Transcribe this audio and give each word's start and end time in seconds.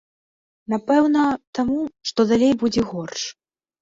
Напэўна, 0.73 1.21
таму, 1.59 1.77
што 2.11 2.19
далей 2.33 2.53
будзе 2.65 2.81
горш. 2.95 3.21